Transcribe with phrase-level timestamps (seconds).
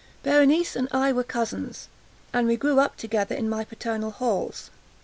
[0.23, 1.87] Berenice and I were cousins,
[2.33, 4.71] and we grew up together in my paternal halls.